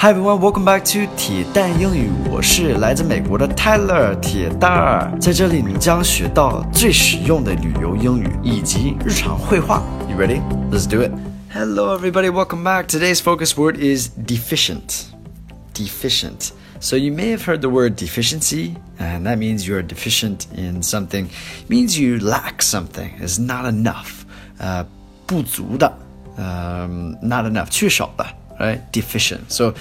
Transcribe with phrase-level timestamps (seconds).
[0.00, 2.08] Hi everyone, welcome back to 铁蛋英语。
[2.30, 9.82] 我是来自美国的 Tyler 铁蛋儿，在这里你将学到最实用的旅游英语以及日常会话。
[10.08, 10.40] You ready?
[10.70, 11.10] Let's do it.
[11.52, 12.86] Hello everybody, welcome back.
[12.86, 15.06] Today's focus word is deficient.
[15.74, 16.52] Deficient.
[16.78, 21.26] So you may have heard the word deficiency, and that means you're deficient in something.
[21.26, 23.10] It means you lack something.
[23.20, 24.24] It's not enough.
[24.60, 24.84] Uh,
[25.26, 25.92] 不足的,
[26.36, 27.66] um, not enough.
[27.68, 28.24] 缺少的。
[28.58, 28.90] Right?
[28.92, 29.52] Deficient.
[29.52, 29.74] So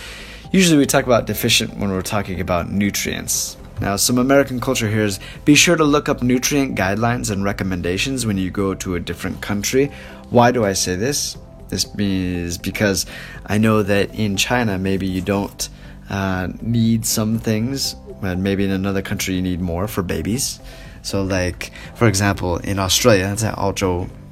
[0.51, 3.57] usually we talk about deficient when we're talking about nutrients.
[3.79, 8.25] Now, some American culture here is be sure to look up nutrient guidelines and recommendations
[8.25, 9.91] when you go to a different country.
[10.29, 11.37] Why do I say this?
[11.69, 13.05] This is because
[13.45, 15.69] I know that in China, maybe you don't
[16.09, 20.59] uh, need some things, but maybe in another country you need more for babies.
[21.03, 23.35] So, like, for example, in Australia,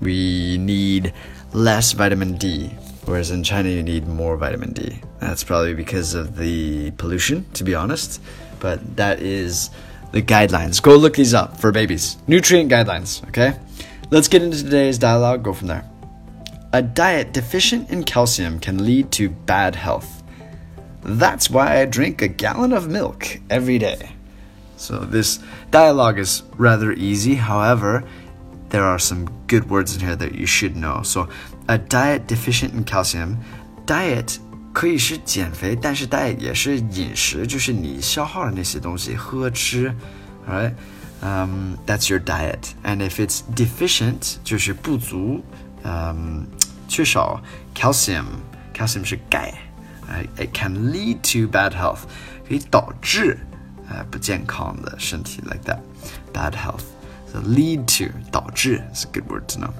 [0.02, 1.14] we need
[1.54, 2.72] less vitamin D
[3.06, 5.00] Whereas in China, you need more vitamin D.
[5.20, 8.22] That's probably because of the pollution, to be honest.
[8.60, 9.70] But that is
[10.12, 10.82] the guidelines.
[10.82, 12.18] Go look these up for babies.
[12.28, 13.60] Nutrient guidelines, okay?
[14.10, 15.90] Let's get into today's dialogue, go from there.
[16.74, 20.24] A diet deficient in calcium can lead to bad health.
[21.04, 24.10] That's why I drink a gallon of milk every day.
[24.78, 25.40] So, this
[25.72, 27.36] dialogue is rather easy.
[27.36, 28.04] However,
[28.71, 31.03] there are some good words in here that you should know.
[31.03, 31.29] So,
[31.67, 33.37] a diet deficient in calcium,
[33.87, 34.39] diet
[34.73, 39.95] 可以是减肥，但是 diet 也是饮食，就是你消耗的那些东西，喝吃，
[40.49, 40.73] right?
[41.23, 42.71] Um, that's your diet.
[42.85, 45.43] And if it's deficient，就是不足，
[45.83, 46.47] 嗯，
[46.89, 47.43] 缺少
[47.75, 49.53] calcium，calcium 是钙，
[50.39, 52.01] it can lead to bad health，
[52.49, 53.39] 可以导致
[53.89, 56.85] 呃不健康的身体，like that，bad health。
[57.42, 59.74] Lead to 导致 is a good word to know.